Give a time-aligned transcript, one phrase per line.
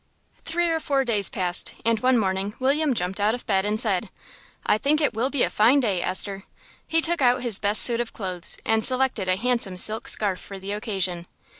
[0.45, 4.09] Three or four days passed, and one morning William jumped out of bed and said
[4.65, 6.45] "I think it will be a fine day, Esther."
[6.87, 10.57] He took out his best suit of clothes, and selected a handsome silk scarf for
[10.57, 11.27] the occasion.